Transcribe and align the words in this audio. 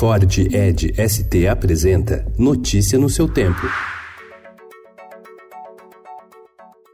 Ford 0.00 0.38
Ed 0.38 0.94
ST 0.96 1.46
apresenta 1.46 2.24
Notícia 2.38 2.98
no 2.98 3.10
seu 3.10 3.28
tempo. 3.28 3.60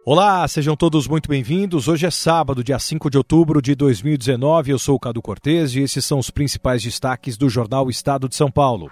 Olá, 0.04 0.48
sejam 0.48 0.74
todos 0.74 1.06
muito 1.06 1.28
bem-vindos. 1.28 1.86
Hoje 1.86 2.04
é 2.04 2.10
sábado, 2.10 2.64
dia 2.64 2.80
5 2.80 3.08
de 3.08 3.16
outubro 3.16 3.62
de 3.62 3.76
2019. 3.76 4.72
Eu 4.72 4.78
sou 4.80 4.96
o 4.96 4.98
Cadu 4.98 5.22
Cortez 5.22 5.76
e 5.76 5.82
esses 5.82 6.04
são 6.04 6.18
os 6.18 6.30
principais 6.30 6.82
destaques 6.82 7.36
do 7.36 7.48
jornal 7.48 7.88
Estado 7.88 8.28
de 8.28 8.34
São 8.34 8.50
Paulo. 8.50 8.90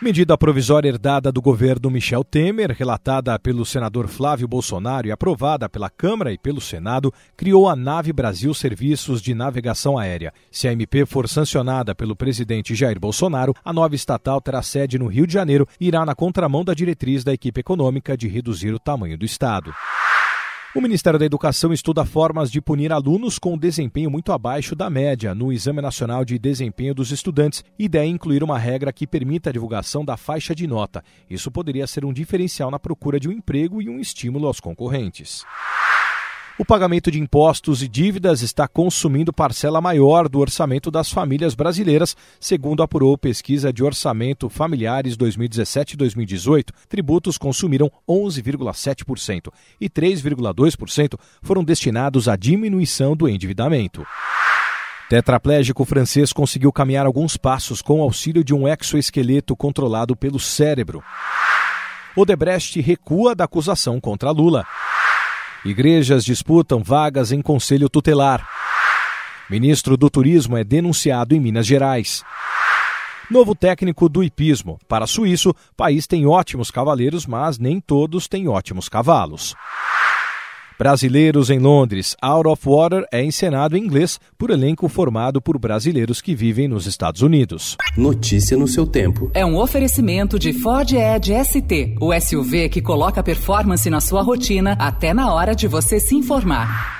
Medida 0.00 0.38
provisória 0.38 0.88
herdada 0.88 1.32
do 1.32 1.42
governo 1.42 1.90
Michel 1.90 2.22
Temer, 2.22 2.70
relatada 2.70 3.36
pelo 3.36 3.66
senador 3.66 4.06
Flávio 4.06 4.46
Bolsonaro 4.46 5.08
e 5.08 5.10
aprovada 5.10 5.68
pela 5.68 5.90
Câmara 5.90 6.32
e 6.32 6.38
pelo 6.38 6.60
Senado, 6.60 7.12
criou 7.36 7.68
a 7.68 7.74
Nave 7.74 8.12
Brasil 8.12 8.54
Serviços 8.54 9.20
de 9.20 9.34
Navegação 9.34 9.98
Aérea. 9.98 10.32
Se 10.52 10.68
a 10.68 10.72
MP 10.72 11.04
for 11.04 11.28
sancionada 11.28 11.96
pelo 11.96 12.14
presidente 12.14 12.76
Jair 12.76 13.00
Bolsonaro, 13.00 13.52
a 13.64 13.72
nova 13.72 13.96
estatal 13.96 14.40
terá 14.40 14.62
sede 14.62 15.00
no 15.00 15.08
Rio 15.08 15.26
de 15.26 15.32
Janeiro 15.32 15.66
e 15.80 15.88
irá 15.88 16.06
na 16.06 16.14
contramão 16.14 16.64
da 16.64 16.74
diretriz 16.74 17.24
da 17.24 17.32
equipe 17.32 17.58
econômica 17.58 18.16
de 18.16 18.28
reduzir 18.28 18.72
o 18.72 18.78
tamanho 18.78 19.18
do 19.18 19.24
Estado. 19.24 19.74
O 20.78 20.80
Ministério 20.80 21.18
da 21.18 21.26
Educação 21.26 21.72
estuda 21.72 22.04
formas 22.04 22.52
de 22.52 22.60
punir 22.60 22.92
alunos 22.92 23.36
com 23.36 23.58
desempenho 23.58 24.08
muito 24.08 24.30
abaixo 24.30 24.76
da 24.76 24.88
média 24.88 25.34
no 25.34 25.52
Exame 25.52 25.82
Nacional 25.82 26.24
de 26.24 26.38
Desempenho 26.38 26.94
dos 26.94 27.10
Estudantes. 27.10 27.64
Ideia 27.76 28.04
é 28.04 28.06
incluir 28.06 28.44
uma 28.44 28.56
regra 28.56 28.92
que 28.92 29.04
permita 29.04 29.50
a 29.50 29.52
divulgação 29.52 30.04
da 30.04 30.16
faixa 30.16 30.54
de 30.54 30.68
nota. 30.68 31.02
Isso 31.28 31.50
poderia 31.50 31.84
ser 31.88 32.04
um 32.04 32.12
diferencial 32.12 32.70
na 32.70 32.78
procura 32.78 33.18
de 33.18 33.28
um 33.28 33.32
emprego 33.32 33.82
e 33.82 33.88
um 33.88 33.98
estímulo 33.98 34.46
aos 34.46 34.60
concorrentes. 34.60 35.44
O 36.60 36.64
pagamento 36.64 37.08
de 37.08 37.20
impostos 37.20 37.84
e 37.84 37.88
dívidas 37.88 38.42
está 38.42 38.66
consumindo 38.66 39.32
parcela 39.32 39.80
maior 39.80 40.28
do 40.28 40.40
orçamento 40.40 40.90
das 40.90 41.08
famílias 41.08 41.54
brasileiras, 41.54 42.16
segundo 42.40 42.82
apurou 42.82 43.16
pesquisa 43.16 43.72
de 43.72 43.84
orçamento 43.84 44.48
familiares 44.48 45.16
2017-2018. 45.16 46.70
Tributos 46.88 47.38
consumiram 47.38 47.88
11,7% 48.08 49.52
e 49.80 49.88
3,2% 49.88 51.16
foram 51.42 51.62
destinados 51.62 52.26
à 52.26 52.34
diminuição 52.34 53.14
do 53.14 53.28
endividamento. 53.28 54.04
Tetraplégico 55.08 55.84
francês 55.84 56.32
conseguiu 56.32 56.72
caminhar 56.72 57.06
alguns 57.06 57.36
passos 57.36 57.80
com 57.80 58.00
o 58.00 58.02
auxílio 58.02 58.42
de 58.42 58.52
um 58.52 58.66
exoesqueleto 58.66 59.54
controlado 59.54 60.16
pelo 60.16 60.40
cérebro. 60.40 61.04
Odebrecht 62.16 62.80
recua 62.80 63.32
da 63.32 63.44
acusação 63.44 64.00
contra 64.00 64.32
Lula. 64.32 64.66
Igrejas 65.64 66.24
disputam 66.24 66.82
vagas 66.82 67.32
em 67.32 67.42
conselho 67.42 67.88
tutelar. 67.88 68.46
Ministro 69.50 69.96
do 69.96 70.08
Turismo 70.08 70.56
é 70.56 70.62
denunciado 70.62 71.34
em 71.34 71.40
Minas 71.40 71.66
Gerais. 71.66 72.22
Novo 73.30 73.54
técnico 73.54 74.08
do 74.08 74.22
hipismo. 74.22 74.78
Para 74.88 75.06
suíço, 75.06 75.54
país 75.76 76.06
tem 76.06 76.26
ótimos 76.26 76.70
cavaleiros, 76.70 77.26
mas 77.26 77.58
nem 77.58 77.80
todos 77.80 78.28
têm 78.28 78.48
ótimos 78.48 78.88
cavalos. 78.88 79.54
Brasileiros 80.78 81.50
em 81.50 81.58
Londres. 81.58 82.16
Out 82.22 82.48
of 82.48 82.62
Water 82.64 83.04
é 83.10 83.24
encenado 83.24 83.76
em 83.76 83.84
inglês 83.84 84.20
por 84.38 84.50
elenco 84.50 84.88
formado 84.88 85.42
por 85.42 85.58
brasileiros 85.58 86.20
que 86.20 86.34
vivem 86.34 86.68
nos 86.68 86.86
Estados 86.86 87.20
Unidos. 87.20 87.76
Notícia 87.96 88.56
no 88.56 88.68
seu 88.68 88.86
tempo. 88.86 89.30
É 89.34 89.44
um 89.44 89.58
oferecimento 89.58 90.38
de 90.38 90.52
Ford 90.52 90.92
Edge 90.92 91.32
ST, 91.44 91.96
o 92.00 92.12
SUV 92.18 92.68
que 92.68 92.80
coloca 92.80 93.22
performance 93.22 93.90
na 93.90 94.00
sua 94.00 94.22
rotina 94.22 94.76
até 94.78 95.12
na 95.12 95.32
hora 95.34 95.54
de 95.54 95.66
você 95.66 95.98
se 95.98 96.14
informar. 96.14 96.97